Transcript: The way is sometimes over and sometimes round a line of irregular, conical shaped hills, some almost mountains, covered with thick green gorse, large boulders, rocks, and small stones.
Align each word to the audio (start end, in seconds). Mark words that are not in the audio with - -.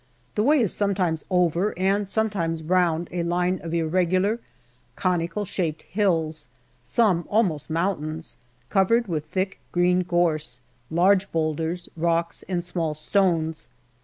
The 0.33 0.41
way 0.41 0.59
is 0.61 0.73
sometimes 0.73 1.23
over 1.29 1.77
and 1.77 2.09
sometimes 2.09 2.63
round 2.63 3.07
a 3.11 3.21
line 3.21 3.59
of 3.61 3.71
irregular, 3.71 4.39
conical 4.95 5.45
shaped 5.45 5.83
hills, 5.83 6.49
some 6.83 7.27
almost 7.29 7.69
mountains, 7.69 8.37
covered 8.71 9.05
with 9.07 9.25
thick 9.25 9.59
green 9.71 9.99
gorse, 10.01 10.59
large 10.89 11.31
boulders, 11.31 11.87
rocks, 11.95 12.41
and 12.49 12.65
small 12.65 12.95
stones. 12.95 13.69